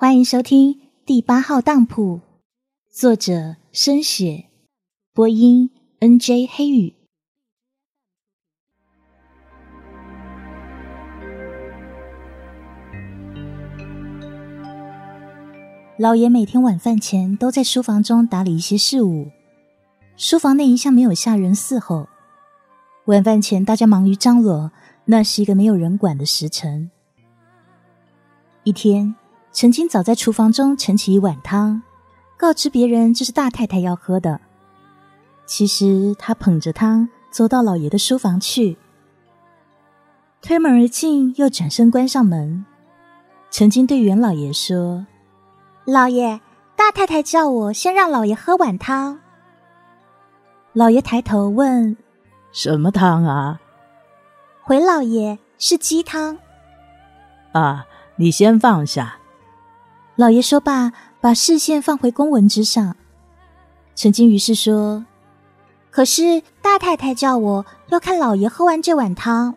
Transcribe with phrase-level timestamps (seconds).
[0.00, 2.22] 欢迎收听第八号当铺，
[2.90, 4.46] 作者深雪，
[5.12, 6.46] 播音 N.J.
[6.50, 6.94] 黑雨。
[15.98, 19.30] 老爷每天晚饭前都在书房中打理一些事务，
[20.16, 22.08] 书房内一向没有下人伺候。
[23.04, 24.72] 晚饭前大家忙于张罗，
[25.04, 26.90] 那是一个没有人管的时辰。
[28.64, 29.14] 一天。
[29.52, 31.82] 陈金早在厨房中盛起一碗汤，
[32.36, 34.40] 告知别人这是大太太要喝的。
[35.44, 38.78] 其实他捧着汤走到老爷的书房去，
[40.40, 42.64] 推门而进，又转身关上门。
[43.50, 45.04] 陈金对袁老爷说
[45.84, 46.40] ：“老爷，
[46.76, 49.18] 大太太叫我先让老爷喝碗汤。”
[50.72, 51.96] 老爷抬头问
[52.52, 53.60] ：“什么汤啊？”
[54.62, 56.38] 回老爷：“是鸡汤。”
[57.52, 59.16] 啊，你先放下。
[60.20, 62.94] 老爷说罢，把视线放回公文之上。
[63.94, 65.06] 陈金于是说
[65.90, 69.54] ：“可是大太太叫我要看老爷喝完这碗汤。”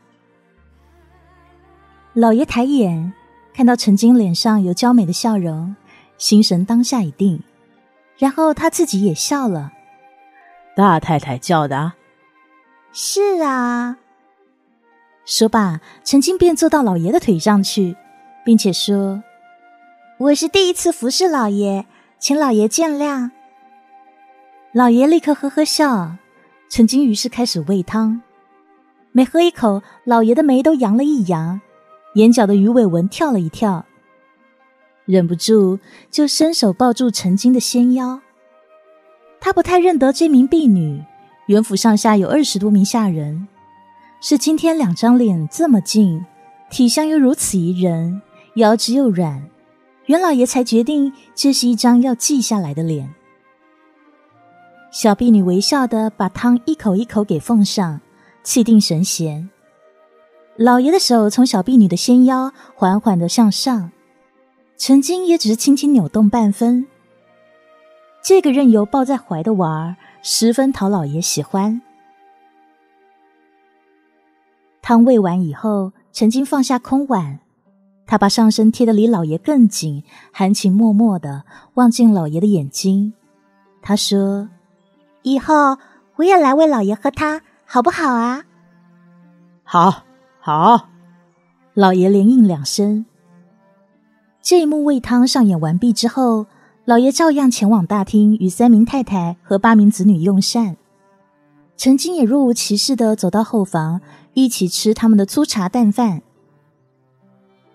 [2.15, 3.11] 老爷抬眼
[3.53, 5.75] 看到陈金脸上有娇美的笑容，
[6.17, 7.43] 心神当下一定，
[8.17, 9.73] 然后他自己也笑了。
[10.77, 11.91] 大太太叫的，
[12.93, 13.97] 是啊。
[15.25, 17.97] 说罢，陈金便坐到老爷的腿上去，
[18.45, 19.21] 并且说。
[20.19, 21.85] 我是第一次服侍老爷，
[22.19, 23.31] 请老爷见谅。
[24.71, 26.17] 老爷立刻呵呵笑。
[26.69, 28.21] 陈金于是开始喂汤，
[29.11, 31.59] 每喝一口，老爷的眉都扬了一扬，
[32.13, 33.85] 眼角的鱼尾纹跳了一跳，
[35.05, 35.79] 忍不住
[36.11, 38.21] 就伸手抱住陈金的纤腰。
[39.39, 41.03] 他不太认得这名婢女，
[41.47, 43.47] 元府上下有二十多名下人，
[44.21, 46.23] 是今天两张脸这么近，
[46.69, 48.21] 体香又如此宜人，
[48.55, 49.47] 腰直又软。
[50.05, 53.13] 袁老爷才决定，这是一张要记下来的脸。
[54.91, 58.01] 小婢女微笑的把汤一口一口给奉上，
[58.43, 59.49] 气定神闲。
[60.55, 63.91] 老爷的手从小婢女的纤腰缓缓的向上，
[64.75, 66.85] 曾经也只是轻轻扭动半分。
[68.21, 71.81] 这个任由抱在怀的娃儿，十分讨老爷喜欢。
[74.81, 77.39] 汤喂完以后，曾经放下空碗。
[78.05, 81.43] 他把上身贴得离老爷更紧，含情脉脉的
[81.75, 83.13] 望进老爷的眼睛。
[83.81, 84.49] 他说
[85.23, 85.77] ：“以后
[86.17, 88.43] 我也来为老爷喝汤，好不好啊
[89.63, 90.03] ？”“好，
[90.39, 90.89] 好。”
[91.73, 93.05] 老爷连应两声。
[94.41, 96.45] 这一幕喂汤上演完毕之后，
[96.85, 100.77] 老爷照样前往大厅与三名太太和八名子女用膳。
[101.75, 104.01] 陈金也若无其事的走到后房，
[104.33, 106.21] 一起吃他们的粗茶淡饭。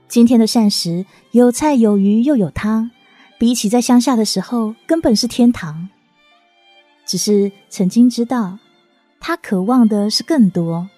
[0.08, 2.90] 今天的膳食有菜有鱼又有汤，
[3.38, 5.90] 比起在乡下的时候，根本是天堂。
[7.04, 8.58] 只是曾经知道，
[9.20, 10.88] 他渴望的是更多。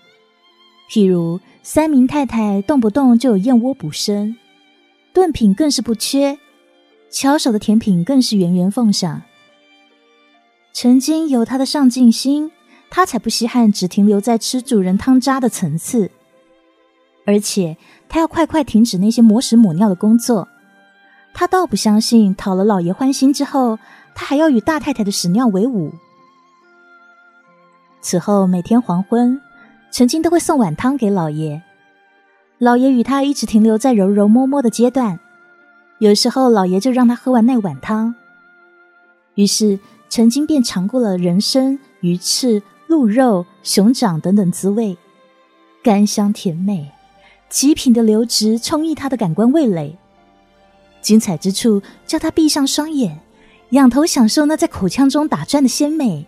[0.88, 4.36] 譬如三名太太动不动就有燕窝补身，
[5.12, 6.38] 炖品更是不缺，
[7.10, 9.22] 巧手的甜品更是源源奉上。
[10.72, 12.52] 曾经有他的上进心，
[12.88, 16.12] 他才不稀罕只停留在吃主人汤渣的层次。
[17.26, 17.76] 而且
[18.10, 20.46] 他要快快停止那些磨屎抹尿的工作。
[21.32, 23.78] 他倒不相信讨了老爷欢心之后，
[24.14, 25.92] 他还要与大太太的屎尿为伍。
[28.02, 29.40] 此后每天黄昏，
[29.92, 31.62] 陈金都会送碗汤给老爷。
[32.58, 35.20] 老爷与他一直停留在揉揉摸摸的阶段，
[36.00, 38.14] 有时候老爷就让他喝完那碗汤。
[39.36, 39.78] 于是
[40.08, 44.98] 陈金便尝过了人参、鱼翅、鹿肉、熊掌等等滋味，
[45.84, 46.90] 甘香甜美。
[47.50, 49.98] 极品的流质充溢他的感官味蕾，
[51.02, 53.20] 精彩之处叫他闭上双眼，
[53.70, 56.24] 仰头享受那在口腔中打转的鲜美。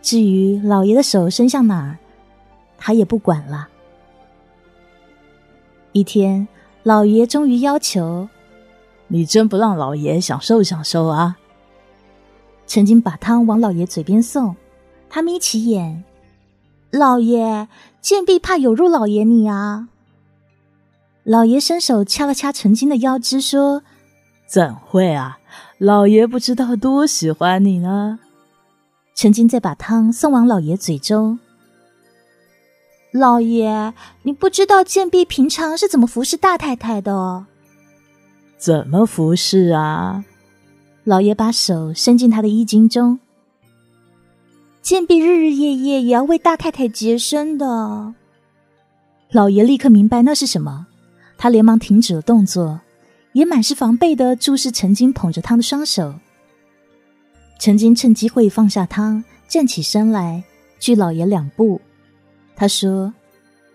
[0.00, 1.98] 至于老爷的手伸向哪儿，
[2.78, 3.68] 他也不管了。
[5.90, 6.46] 一天，
[6.84, 8.28] 老爷终于要求
[9.08, 11.36] ：“你真不让老爷享受享受啊？”
[12.66, 14.54] 曾经把汤往老爷嘴边送，
[15.10, 16.04] 他眯起眼。
[16.90, 17.68] 老爷，
[18.00, 19.88] 贱婢怕有辱老爷你啊！
[21.22, 23.82] 老爷伸手掐了掐陈金的腰肢，说
[24.48, 25.38] ：“怎会啊？
[25.76, 28.18] 老爷不知道多喜欢你呢。”
[29.14, 31.38] 陈金再把汤送往老爷嘴中。
[33.12, 33.92] 老爷，
[34.22, 37.44] 你不知道贱婢平常是怎么服侍大太太的哦？
[38.56, 40.24] 怎么服侍啊？
[41.04, 43.18] 老爷把手伸进他的衣襟中。
[44.80, 48.14] 贱婢日日夜夜也要为大太太洁身的。
[49.30, 50.86] 老爷立刻明白那是什么，
[51.36, 52.80] 他连忙停止了动作，
[53.32, 56.14] 也满是防备的注视陈金捧着汤的双手。
[57.58, 60.44] 陈金趁机会放下汤，站起身来，
[60.78, 61.80] 距老爷两步。
[62.56, 63.12] 他说：“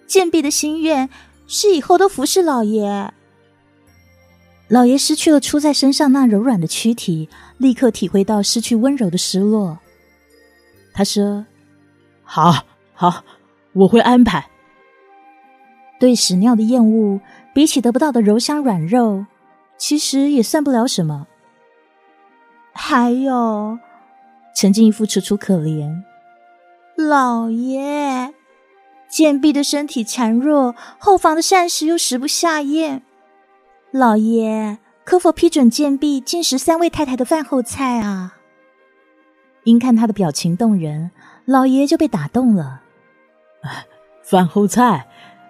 [0.08, 1.10] 贱婢的心愿
[1.48, 3.14] 是以后都服侍老爷。”
[4.70, 9.78] 老爷失去了出在身上那柔软的躯体，立刻体会到失去温柔的失落。
[10.94, 11.46] 他说
[12.24, 13.24] ：“好，好，
[13.74, 14.50] 我会安排。”
[16.00, 17.20] 对屎尿的厌恶，
[17.54, 19.26] 比起得不到的柔香软肉，
[19.78, 21.28] 其实也算不了什么。
[22.74, 23.78] 还有，
[24.56, 26.04] 陈静一副楚楚可怜。
[26.98, 28.34] 老爷，
[29.10, 33.02] 贱婢的身体孱弱，后房的膳食又食不下咽。
[33.92, 38.38] 老爷，可否批准贱婢进食三位太太的饭后菜啊？
[39.64, 41.12] 因看他的表情动人，
[41.46, 42.82] 老爷就被打动了。
[44.22, 45.08] 饭后菜？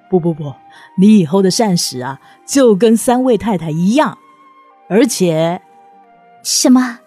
[0.09, 0.53] 不不不，
[0.97, 4.15] 你以后的膳食啊，就跟三位太太一样，
[4.87, 5.59] 而且，
[6.43, 6.99] 什么？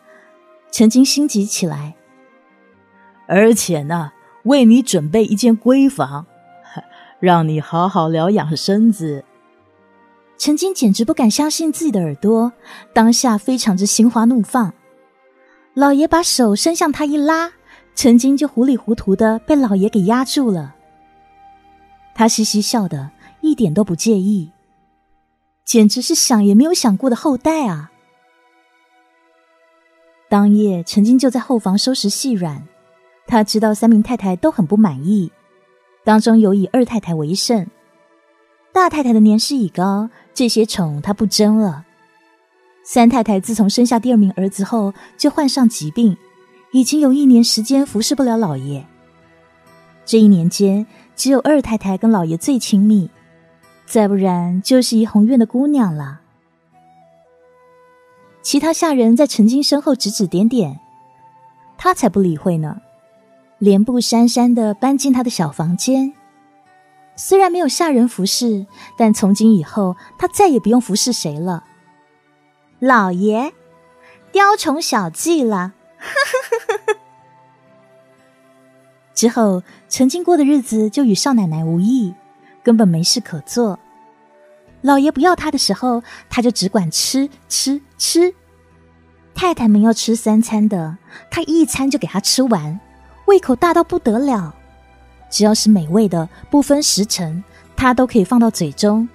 [0.72, 1.94] 陈金心急起来，
[3.28, 4.12] 而且呢，
[4.42, 6.26] 为你准备一间闺房，
[7.20, 9.24] 让你好好疗养身子。
[10.36, 12.52] 陈金简直不敢相信自己的耳朵，
[12.92, 14.74] 当下非常之心花怒放。
[15.76, 17.52] 老爷把手伸向他一拉，
[17.94, 20.74] 陈金就糊里糊涂的被老爷给压住了。
[22.14, 23.10] 他嘻嘻笑的，
[23.42, 24.52] 一点都不介意，
[25.66, 27.90] 简直是想也没有想过的后代啊！
[30.30, 32.66] 当夜，陈金就在后房收拾细软。
[33.26, 35.30] 他知道三名太太都很不满意，
[36.04, 37.70] 当中有以二太太为甚。
[38.72, 41.85] 大太太的年事已高，这些宠她不争了。
[42.88, 46.16] 三太太自从生下第二名儿子后，就患上疾病，
[46.70, 48.86] 已经有一年时间服侍不了老爷。
[50.04, 50.86] 这一年间，
[51.16, 53.10] 只有二太太跟老爷最亲密，
[53.86, 56.20] 再不然就是怡红院的姑娘了。
[58.40, 60.78] 其他下人在陈金身后指指点点，
[61.76, 62.80] 他才不理会呢，
[63.58, 66.12] 连步姗姗的搬进他的小房间。
[67.16, 68.64] 虽然没有下人服侍，
[68.96, 71.64] 但从今以后他再也不用服侍谁了。
[72.78, 73.52] 老爷，
[74.32, 75.72] 雕虫小技了。
[79.14, 82.14] 之后，曾经过的日子就与少奶奶无异，
[82.62, 83.78] 根本没事可做。
[84.82, 88.34] 老爷不要他的时候，他就只管吃吃吃。
[89.34, 90.98] 太太们要吃三餐的，
[91.30, 92.78] 他一餐就给他吃完，
[93.24, 94.54] 胃口大到不得了。
[95.30, 97.42] 只要是美味的，不分时辰，
[97.74, 99.08] 他都可以放到嘴中。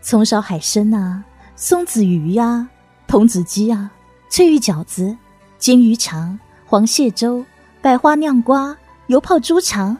[0.00, 1.24] 葱烧海参啊，
[1.60, 2.68] 松子鱼呀，
[3.08, 3.90] 童子鸡啊，
[4.30, 5.16] 翠玉饺子，
[5.58, 7.44] 金鱼肠，黄蟹粥，
[7.82, 8.76] 百花酿瓜，
[9.08, 9.98] 油泡猪肠，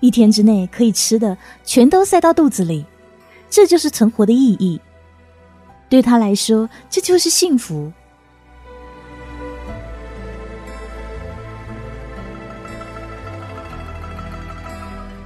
[0.00, 2.86] 一天之内可以吃的，全都塞到肚子里。
[3.50, 4.80] 这就是存活的意义。
[5.90, 7.92] 对他来说，这就是幸福。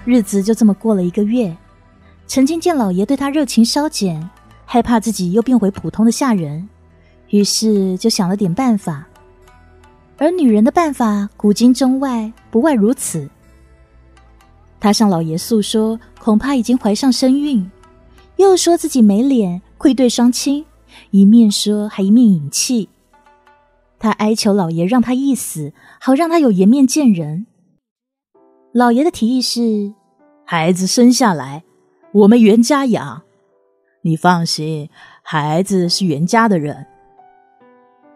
[0.05, 1.57] 日子就这么过了一个月。
[2.27, 4.29] 陈金见老爷对他热情稍减，
[4.73, 6.67] 害怕自己又变回普通的下人，
[7.29, 9.07] 于是就想了点办法。
[10.17, 13.29] 而女人的办法，古今中外不外如此。
[14.81, 17.71] 他向老爷诉说，恐怕已经怀上身孕。
[18.37, 20.65] 又说自己没脸，愧对双亲，
[21.11, 22.89] 一面说还一面引气。
[23.99, 27.45] 他哀求老爷让他一死，好让他有颜面见人。
[28.73, 29.93] 老爷的提议是：
[30.47, 31.63] 孩子生下来，
[32.13, 33.21] 我们袁家养。
[34.05, 34.91] 你放心，
[35.23, 36.87] 孩子是袁家的人。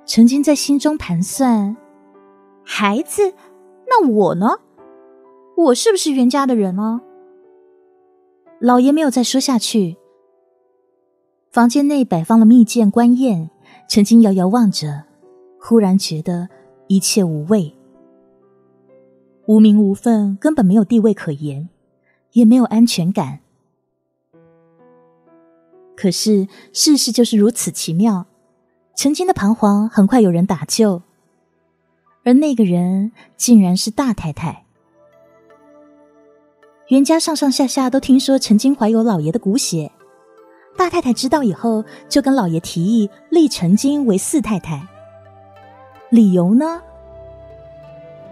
[0.04, 1.76] 陈金在心中盘算：
[2.64, 3.34] 孩子，
[3.86, 4.46] 那我呢？
[5.56, 7.00] 我是不是袁家的人呢？
[8.58, 9.96] 老爷没有再说下去。
[11.52, 13.48] 房间内摆放了蜜饯、官宴，
[13.88, 15.04] 陈金遥遥望着，
[15.60, 16.48] 忽然觉得
[16.88, 17.72] 一切无味，
[19.46, 21.68] 无名无分，根本没有地位可言，
[22.32, 23.38] 也没有安全感。
[25.96, 28.26] 可是世事就是如此奇妙，
[28.94, 31.02] 陈金的彷徨很快有人打救，
[32.22, 34.64] 而那个人竟然是大太太。
[36.88, 39.90] 袁家上上下下都听说陈金怀有老爷的骨血。
[40.76, 44.86] 大太太知道以后，就跟老爷提议立陈金为四太太。
[46.10, 46.82] 理由呢？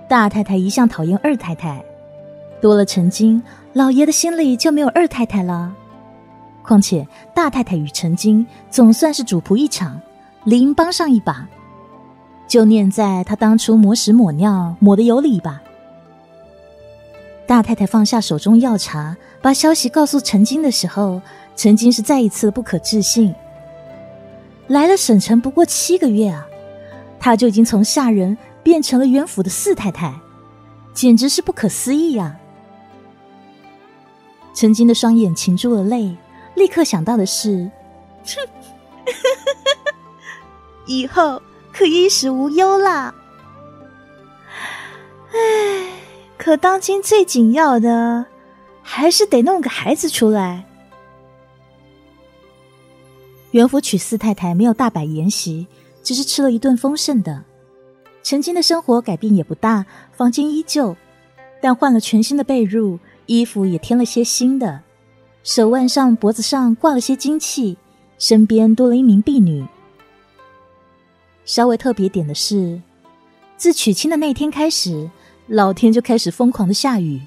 [0.06, 1.82] 大太太一向讨厌二太太，
[2.60, 3.42] 多了陈金，
[3.72, 5.74] 老爷的心里就没有二太太了。
[6.64, 10.00] 况且大太太与陈金总算是主仆一场，
[10.42, 11.46] 理应帮上一把。
[12.48, 15.62] 就念在他当初抹屎抹尿抹的有理吧。
[17.46, 21.22] 大太太放下手中药茶，把消息告诉陈金的时候。
[21.56, 23.32] 陈金是再一次不可置信，
[24.66, 26.44] 来了省城不过七个月啊，
[27.20, 30.12] 他就已经从下人变成了元府的四太太，
[30.92, 32.36] 简直是不可思议呀！
[34.52, 36.16] 陈金的双眼噙住了泪，
[36.54, 37.70] 立刻想到的是：
[38.24, 38.48] 哼，
[40.86, 41.40] 以后
[41.72, 43.14] 可衣食无忧啦。
[45.32, 45.38] 唉，
[46.38, 48.26] 可当今最紧要的，
[48.82, 50.64] 还是得弄个孩子出来。
[53.50, 55.66] 元府娶四太太没有大摆筵席，
[56.02, 57.44] 只是吃了一顿丰盛的。
[58.22, 60.96] 曾经的生活改变也不大，房间依旧，
[61.60, 62.98] 但换了全新的被褥。
[63.26, 64.82] 衣服也添了些新的，
[65.44, 67.76] 手腕上、脖子上挂了些金器，
[68.18, 69.62] 身边多了一名婢女。
[71.44, 72.80] 稍微特别点的是，
[73.58, 75.10] 自娶亲的那天开始，
[75.46, 77.20] 老天就开始疯狂的下雨，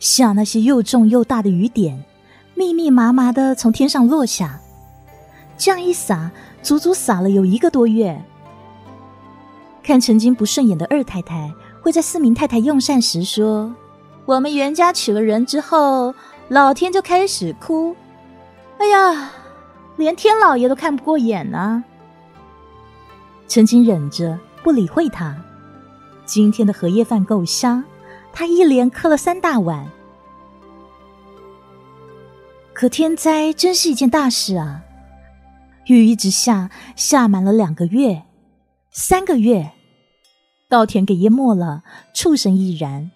[0.00, 2.04] 下那些又重又大的雨点，
[2.56, 4.60] 密密麻麻的从天上落下，
[5.56, 8.20] 这样一洒，足足洒了有一个多月。
[9.84, 13.72] 看曾经不顺眼的二太太，会在四名太太用膳时说。
[14.26, 16.12] 我们袁家娶了人之后，
[16.48, 17.94] 老天就开始哭。
[18.78, 19.32] 哎呀，
[19.96, 21.84] 连天老爷都看不过眼呢。
[23.46, 25.36] 陈金忍着不理会他。
[26.24, 27.84] 今天的荷叶饭够香，
[28.32, 29.86] 他一连磕了三大碗。
[32.72, 34.82] 可天灾真是一件大事啊！
[35.86, 38.22] 雨一直下，下满了两个月、
[38.90, 39.72] 三个月，
[40.68, 41.82] 稻田给淹没了，
[42.14, 43.10] 畜生亦然。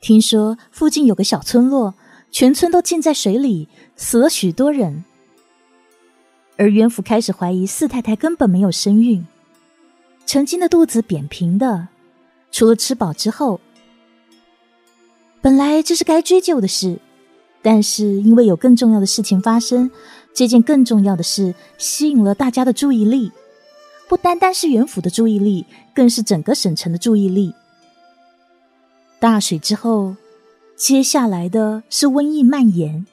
[0.00, 1.94] 听说附近有个小村落，
[2.30, 5.04] 全村都浸在水里，死了许多人。
[6.56, 9.26] 而袁府开始怀疑四太太根本没有身孕，
[10.26, 11.88] 曾经的肚子扁平的，
[12.50, 13.60] 除了吃饱之后，
[15.40, 17.00] 本来这是该追究的事，
[17.62, 19.90] 但是因为有更重要的事情发生，
[20.34, 23.30] 这件更重要的事吸引了大家的注意力，
[24.08, 27.54] 不单单是袁府的注意力，更是整个省城的注意力。
[29.20, 30.16] 大水之后，
[30.78, 33.04] 接下来的是瘟疫蔓延。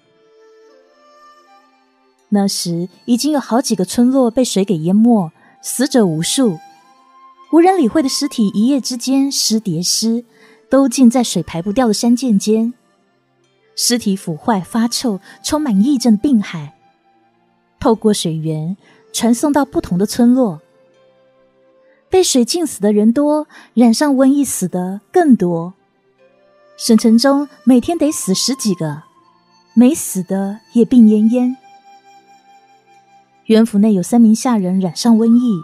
[2.30, 5.32] 那时已经有好几个村落被水给淹没，
[5.64, 6.60] 死者无数，
[7.52, 10.24] 无人理会的尸体一夜之间尸叠尸，
[10.70, 12.72] 都浸在水排不掉的山涧间。
[13.76, 16.76] 尸体腐坏发臭，充满疫症的病害，
[17.80, 18.78] 透过水源
[19.12, 20.62] 传送到不同的村落。
[22.10, 25.74] 被水浸死的人多，染上瘟疫死的更多。
[26.78, 29.04] 省城中每天得死十几个，
[29.74, 31.56] 没死的也病恹恹。
[33.46, 35.62] 元府内有三名下人染上瘟疫，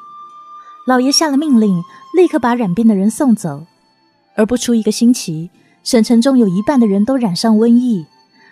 [0.88, 1.84] 老爷下了命令，
[2.16, 3.66] 立刻把染病的人送走。
[4.36, 5.50] 而不出一个星期，
[5.84, 8.06] 省城中有一半的人都染上瘟疫，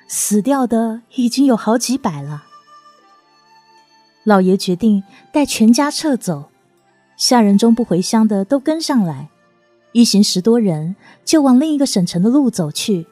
[0.10, 2.44] 死掉的已经有好几百了。
[4.26, 5.02] 老爷决定
[5.32, 6.50] 带全家撤走，
[7.16, 9.30] 下人中不回乡的都跟上来。
[9.92, 13.08] 一行十多人就往另一个省城的路走去。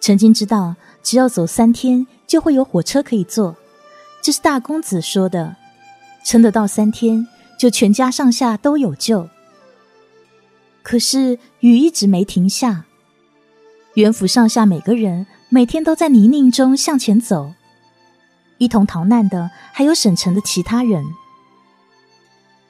[0.00, 3.56] 陈金知道，只要走三天就会有火车可以坐，
[4.22, 5.56] 这是大公子说的。
[6.24, 7.26] 撑得到三天，
[7.58, 9.28] 就全家上下都有救。
[10.82, 12.84] 可是雨一直没停下，
[13.94, 17.54] 元府上下每个人每天都在泥泞中向前走，
[18.58, 21.04] 一同逃难的还有省城的其他人。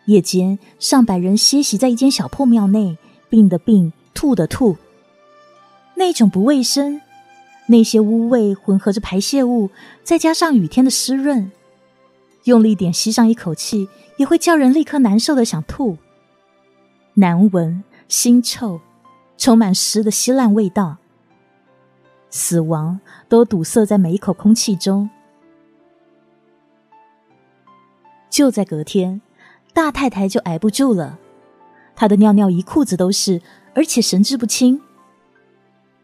[0.06, 2.96] 夜间，上百人歇息在一间小破庙内，
[3.28, 4.76] 病的病，吐的吐。
[5.94, 7.00] 那种不卫生，
[7.66, 9.70] 那些污味混合着排泄物，
[10.04, 11.50] 再加上雨天的湿润，
[12.44, 15.98] 用力点吸上一口气，也会叫人立刻难受的想吐。
[17.14, 18.80] 难闻、腥臭，
[19.36, 20.98] 充满湿的稀烂味道，
[22.30, 25.08] 死亡都堵塞在每一口空气中。
[28.30, 29.22] 就在隔天。
[29.76, 31.18] 大太太就挨不住了，
[31.95, 33.42] 她的尿尿一裤子都是，
[33.75, 34.80] 而且神志不清。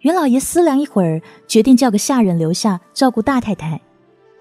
[0.00, 3.80] 袁老爷思量一会儿，决定叫个下人留下照顾大太太，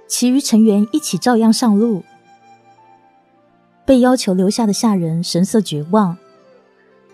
[0.05, 2.03] 其余成员一起照样上路。
[3.85, 6.17] 被要求留下的下人神色绝望，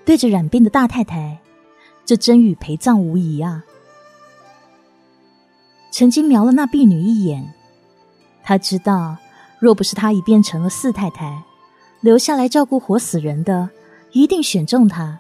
[0.04, 1.38] 对着染病的大太太，
[2.04, 3.64] 这真与陪葬无疑啊！
[5.92, 7.54] 陈金瞄了那婢女一眼，
[8.44, 9.18] 他知道，
[9.60, 11.44] 若不是他已变成了四太太。
[12.08, 13.70] 留下来照顾活死人的，
[14.14, 15.20] 一定选中他。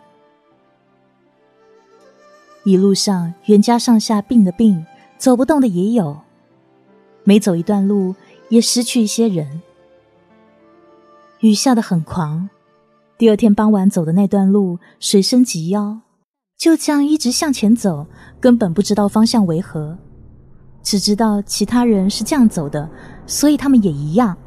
[2.63, 4.86] 一路上，袁家上下病的病，
[5.17, 6.17] 走不动的也有，
[7.25, 8.15] 每走一段路，
[8.48, 9.62] 也失去一些人。
[11.41, 12.50] 雨下的很狂，
[13.17, 16.00] 第二天傍晚走的那段路，水深及腰，
[16.58, 18.08] 就这样一直向前走，
[18.39, 19.98] 根本不知道方向为何，
[20.82, 22.89] 只知道其他人是这样走的，
[23.25, 24.38] 所以他们也一样。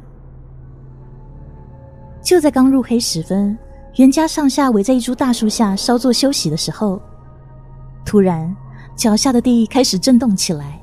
[2.21, 3.57] 就在刚入黑时分，
[3.95, 7.01] 袁家上下围在一株大树下稍作休息的时候，
[8.05, 8.55] 突然
[8.95, 10.79] 脚下的地开始震动起来。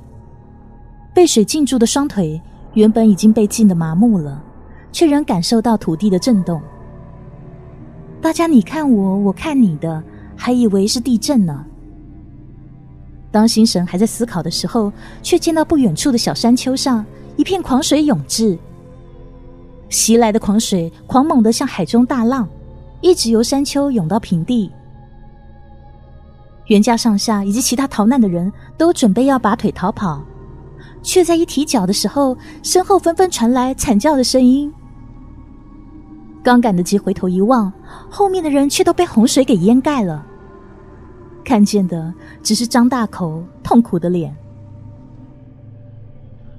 [1.14, 2.40] 被水浸住的双腿
[2.74, 4.42] 原本已经被浸得麻木了，
[4.92, 6.60] 却仍感受到土地的震动。
[8.20, 10.02] 大家你看我，我看你的，
[10.36, 11.64] 还以为是地震呢。
[13.30, 14.92] 当心神还在思考的时候，
[15.22, 17.04] 却见到不远处的小山丘上
[17.36, 18.58] 一片狂水涌至。
[19.88, 22.48] 袭来的狂水狂猛的像海中大浪，
[23.00, 24.70] 一直由山丘涌到平地。
[26.66, 30.22] 袁家上下以及其他逃难的人都准备要拔腿逃跑，
[31.02, 34.70] 却在一提脚的时候，身后纷纷传来惨叫的声音。
[36.42, 37.72] 刚赶得及回头一望，
[38.10, 40.26] 后面的人却都被洪水给淹盖了。
[41.42, 44.36] 看见的只是张大口痛苦的脸。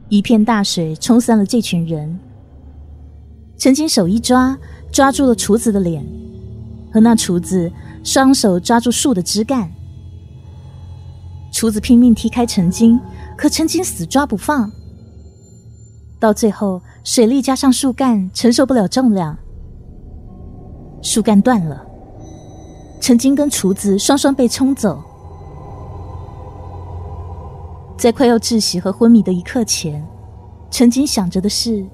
[0.08, 2.20] 一片大水冲散了这群人。
[3.60, 4.58] 陈金手一抓，
[4.90, 6.02] 抓住了厨子的脸，
[6.94, 7.70] 和那厨子
[8.06, 9.70] 双手抓住树的枝干。
[11.52, 12.98] 厨子拼命踢开陈金，
[13.36, 14.72] 可陈金死抓不放。
[16.22, 19.38] 到最后，水力加上树干承受不了重量，
[21.02, 21.86] 树干断了。
[23.02, 25.04] 陈金跟厨子双双被冲走，
[27.98, 30.06] 在快要窒息和昏迷的一刻前，
[30.72, 31.86] 陈金想着的是，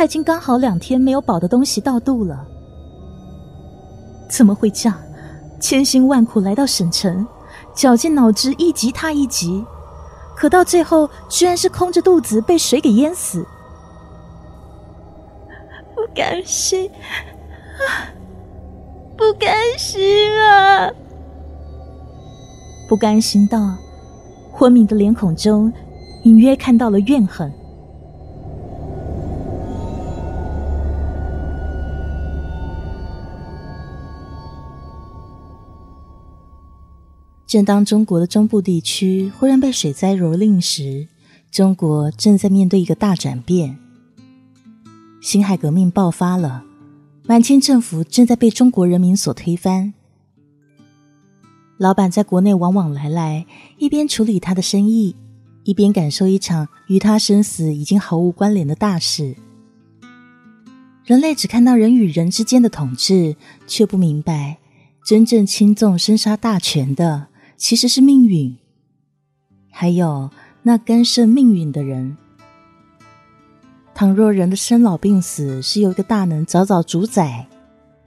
[0.00, 2.46] 他已经刚好两天没有饱的东西到肚了。
[4.30, 4.98] 怎么会这样？
[5.60, 7.26] 千辛万苦来到省城，
[7.74, 9.62] 绞尽脑汁一级踏一级，
[10.34, 13.46] 可到最后居然是空着肚子被水给淹死，
[15.94, 16.90] 不甘心
[17.76, 18.08] 啊！
[19.18, 20.90] 不甘心啊！
[22.88, 23.76] 不甘心到
[24.50, 25.70] 昏迷的脸孔中，
[26.22, 27.52] 隐约看到了怨恨。
[37.50, 41.08] 正当中国的中部地区忽然被水灾蹂躏时，
[41.50, 43.76] 中国正在面对一个大转变，
[45.20, 46.62] 辛亥革命爆发了。
[47.24, 49.92] 满清政府正在被中国人民所推翻。
[51.76, 53.44] 老板在国内往往来来，
[53.78, 55.16] 一边处理他的生意，
[55.64, 59.34] 一边感受一场与他生死已经毫无关联的大事。
[61.04, 63.34] 人类只看到人与人之间的统治，
[63.66, 64.58] 却不明白
[65.04, 67.26] 真正轻纵生杀大权的
[67.60, 68.56] 其实是命运，
[69.70, 70.30] 还有
[70.62, 72.16] 那干涉命运的人。
[73.94, 77.46] 倘若人的生老病死是由一个大能早早主宰，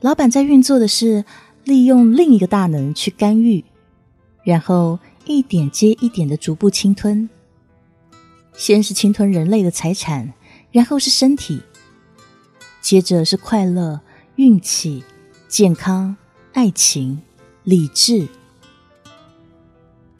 [0.01, 1.23] 老板在运作的是
[1.65, 3.63] 利用另一个大能去干预，
[4.43, 7.29] 然后一点接一点的逐步侵吞。
[8.53, 10.33] 先是侵吞人类的财产，
[10.71, 11.61] 然后是身体，
[12.81, 14.01] 接着是快乐、
[14.37, 15.03] 运气、
[15.47, 16.17] 健康、
[16.53, 17.21] 爱情、
[17.63, 18.27] 理智，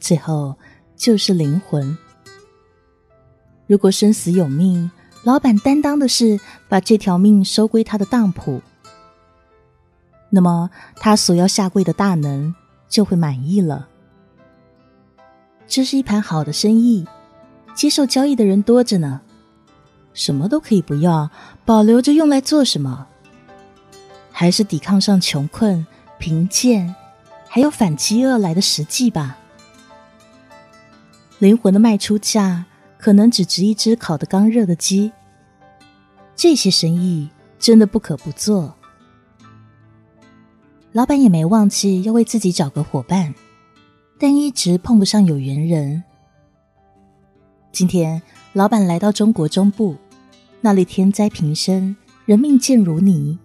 [0.04, 0.54] 最后
[0.94, 1.96] 就是灵魂。
[3.66, 4.90] 如果生死有命。
[5.22, 6.38] 老板担当的是
[6.68, 8.60] 把这条命收归他的当铺，
[10.28, 12.54] 那么他所要下跪的大能
[12.90, 13.88] 就会满意了。
[15.66, 17.06] 这是一盘好的生意，
[17.74, 19.22] 接受交易的人多着呢。
[20.12, 21.30] 什么都可以不要，
[21.64, 23.06] 保留着用来做什么？
[24.30, 25.86] 还是抵抗上穷困、
[26.18, 26.94] 贫贱，
[27.48, 29.38] 还有反饥饿来的实际吧。
[31.44, 32.64] 灵魂的卖出价。
[32.96, 35.12] 可能只值一只烤得刚热的鸡。
[36.34, 37.28] 这些生意
[37.58, 38.74] 真的不可不做。
[40.92, 43.34] 老板也没忘记要为自己找个伙伴，
[44.18, 46.02] 但一直碰不上有缘人。
[47.72, 48.22] 今天，
[48.54, 49.96] 老板来到中国中部，
[50.62, 53.38] 那里天灾频生，人命贱如泥，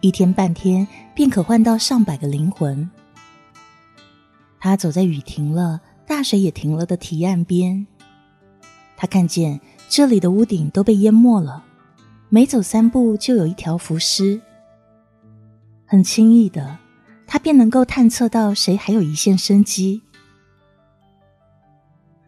[0.00, 2.88] 一天半天便可换到上百个灵魂。
[4.58, 7.86] 他走在雨停了、大水也停了的堤岸边。
[8.96, 11.64] 他看见这里的屋顶都被淹没了，
[12.28, 14.40] 每走三步就有一条浮尸。
[15.84, 16.78] 很轻易的，
[17.26, 20.02] 他便能够探测到谁还有一线生机。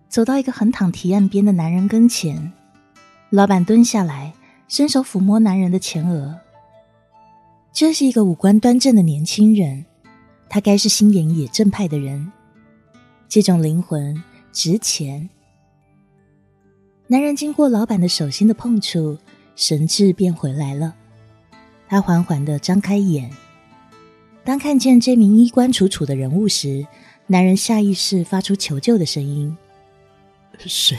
[0.09, 2.53] 走到一个横躺堤岸边的男人跟前，
[3.31, 4.35] 老板蹲下来，
[4.69, 6.39] 伸手抚摸男人的前额。
[7.73, 9.85] 这是一个五官端正的年轻人，
[10.49, 12.33] 他该是心眼也正派的人。
[13.29, 15.29] 这种灵魂值钱。
[17.07, 19.19] 男人经过老板的手心的碰触，
[19.55, 20.95] 神智便回来了。
[21.89, 23.31] 他缓缓的张开眼，
[24.45, 26.87] 当看见这名衣冠楚楚的人物时，
[27.27, 29.57] 男人下意识发出求救的声音
[30.59, 30.97] ：“水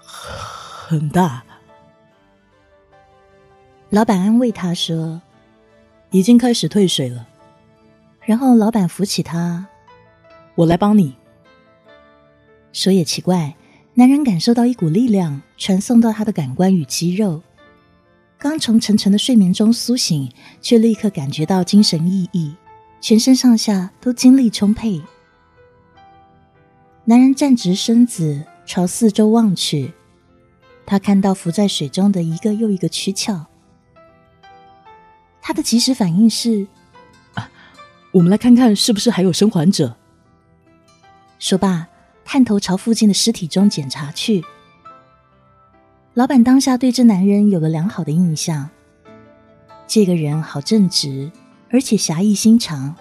[0.00, 1.44] 很大。”
[3.90, 5.20] 老板安慰他说
[6.10, 7.26] ：“已经开始退水了。
[8.20, 9.66] 然后老板扶起他，
[10.54, 11.16] 我来帮你。
[12.78, 13.56] 说也奇怪，
[13.94, 17.42] 男人感受到一股力量传送到他的感官与肌肉，
[18.38, 22.54] 刚从沉沉的睡眠中苏醒，却立刻感觉到精神奕奕，
[23.00, 25.02] 全身上下都精力充沛。
[27.06, 29.92] 男人站直身子，朝四周望去，
[30.86, 33.44] 他看到浮在水中的一个又一个躯壳。
[35.42, 36.68] 他的及时反应是
[37.34, 37.50] ：“啊，
[38.12, 39.96] 我们来看看是不是还有生还者。”
[41.40, 41.88] 说罢，
[42.30, 44.44] 探头朝附近的尸体中检查去。
[46.12, 48.68] 老板当下对这男人有了良好的印象，
[49.86, 51.32] 这个人好正直，
[51.70, 52.94] 而且侠义心肠。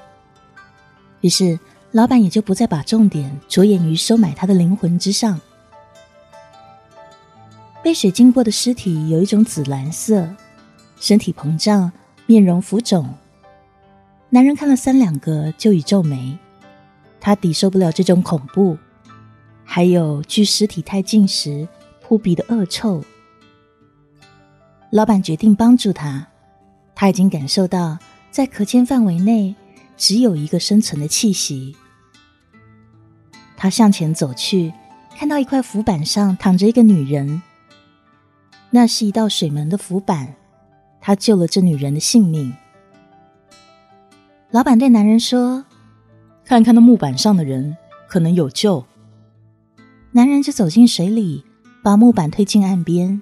[1.19, 1.59] 于是。
[1.93, 5.39] 老板也就不再把重点着眼于收买他的灵魂之上。
[7.81, 10.27] 被水浸过的尸体有一种紫蓝色，
[10.99, 11.89] 身体膨胀，
[12.25, 13.15] 面容浮肿。
[14.29, 16.37] 男人看了三两个，就已皱眉，
[17.21, 18.77] 他抵受不了这种恐怖，
[19.69, 21.67] 还有距尸体太近时
[22.01, 23.03] 扑鼻的恶臭。
[24.89, 26.25] 老板决定帮助他，
[26.95, 27.99] 他已经感受到
[28.31, 29.53] 在可见范围内。
[29.97, 31.75] 只有一个生存的气息。
[33.57, 34.71] 他向前走去，
[35.17, 37.41] 看到一块浮板上躺着一个女人。
[38.69, 40.35] 那是一道水门的浮板，
[41.01, 42.53] 他救了这女人的性命。
[44.51, 45.65] 老板对男人说
[46.45, 47.75] ：“看看那木板上的人，
[48.07, 48.85] 可能有救。”
[50.17, 51.45] 男人就走进水里，
[51.83, 53.21] 把木板推进岸边。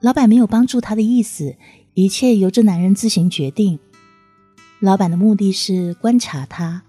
[0.00, 1.56] 老板没有帮助他的意思，
[1.92, 3.78] 一切由这男人自行决定。
[4.78, 6.84] 老板的目的是观察他。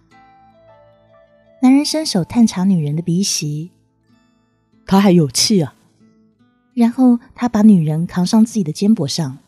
[1.62, 3.72] 男人伸手探查女人的鼻息，
[4.86, 5.76] 他还有气啊。
[6.74, 9.40] 然后他把女人扛上自己的肩膊上。